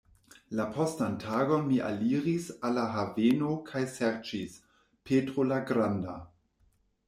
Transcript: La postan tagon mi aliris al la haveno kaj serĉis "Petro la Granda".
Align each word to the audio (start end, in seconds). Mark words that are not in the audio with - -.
La 0.59 0.63
postan 0.77 1.17
tagon 1.23 1.67
mi 1.67 1.77
aliris 1.89 2.47
al 2.69 2.75
la 2.79 2.87
haveno 2.95 3.53
kaj 3.69 3.85
serĉis 3.99 4.59
"Petro 5.11 5.49
la 5.55 5.63
Granda". 5.73 6.21